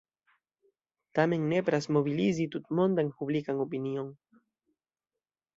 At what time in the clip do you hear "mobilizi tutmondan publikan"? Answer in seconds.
1.97-3.63